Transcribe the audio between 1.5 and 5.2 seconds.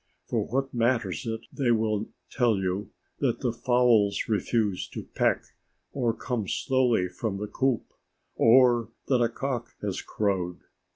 they will tell you, that the fowls refuse to